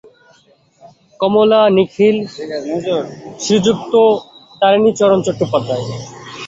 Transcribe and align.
কমলা 1.19 1.61
লিখিল–শ্রীযুক্ত 1.75 3.93
তারিণীচরণ 4.61 5.19
চট্টোপাধ্যায়। 5.25 5.83